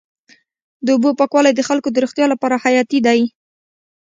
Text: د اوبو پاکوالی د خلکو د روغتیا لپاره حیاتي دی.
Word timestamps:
د 0.85 0.87
اوبو 0.95 1.09
پاکوالی 1.19 1.51
د 1.55 1.61
خلکو 1.69 1.89
د 1.91 1.97
روغتیا 2.03 2.25
لپاره 2.33 2.61
حیاتي 2.63 2.99
دی. 3.07 3.19